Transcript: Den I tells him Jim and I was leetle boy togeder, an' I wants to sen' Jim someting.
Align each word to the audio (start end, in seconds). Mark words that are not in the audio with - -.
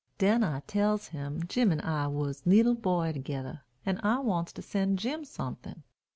Den 0.17 0.43
I 0.43 0.61
tells 0.61 1.09
him 1.09 1.43
Jim 1.47 1.71
and 1.71 1.79
I 1.79 2.07
was 2.07 2.41
leetle 2.47 2.73
boy 2.73 3.13
togeder, 3.13 3.61
an' 3.85 3.99
I 4.01 4.17
wants 4.17 4.51
to 4.53 4.63
sen' 4.63 4.97
Jim 4.97 5.23
someting. 5.23 5.83